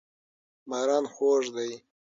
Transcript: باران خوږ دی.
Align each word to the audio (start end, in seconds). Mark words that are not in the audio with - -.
باران 0.69 1.05
خوږ 1.13 1.43
دی. 1.55 1.71